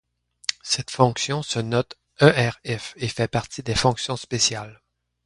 [0.63, 2.59] Cette fonction se note erf
[2.95, 4.81] et fait partie des fonctions spéciales.